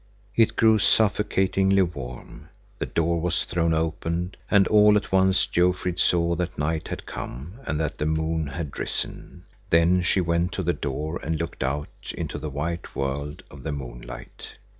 [0.35, 2.49] It grew suffocatingly warm.
[2.79, 7.59] The door was thrown open, and all at once Jofrid saw that night had come
[7.67, 9.45] and that the moon had risen.
[9.69, 13.71] Then she went to the door and looked out into the white world of the
[13.71, 14.53] moonlight.